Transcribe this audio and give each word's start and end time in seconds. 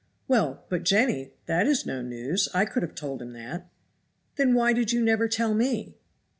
"Well! 0.27 0.65
but, 0.67 0.81
Jenny, 0.83 1.29
that 1.45 1.67
is 1.67 1.85
no 1.85 2.01
news, 2.01 2.49
I 2.55 2.65
could 2.65 2.81
have 2.81 2.95
told 2.95 3.21
him 3.21 3.33
that." 3.33 3.67
"Then 4.35 4.55
why 4.55 4.73
did 4.73 4.91
you 4.91 4.99
never 5.03 5.27
tell 5.27 5.53
me?" 5.53 5.93